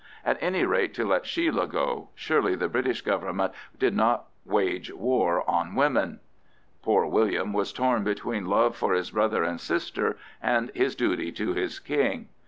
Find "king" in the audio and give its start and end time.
11.77-12.29